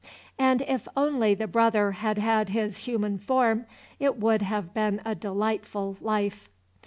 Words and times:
And 0.39 0.63
if 0.63 0.87
only 0.97 1.35
the 1.35 1.45
brother 1.45 1.91
had 1.91 2.17
had 2.17 2.49
his 2.49 2.79
human 2.85 3.19
form 3.19 3.67
it 3.99 4.17
would 4.17 4.41
have 4.41 4.73
been 4.73 4.99
a 5.05 5.13
delightful 5.13 5.95
life. 6.01 6.49